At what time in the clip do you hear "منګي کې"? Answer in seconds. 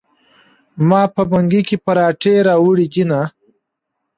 1.31-1.77